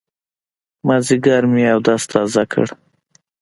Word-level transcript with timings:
مازيګر 0.87 1.43
مې 1.51 1.63
اودس 1.73 2.01
تازه 2.11 2.43
کړ. 2.51 2.67